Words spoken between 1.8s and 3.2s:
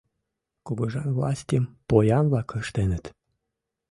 поян-влак ыштеныт.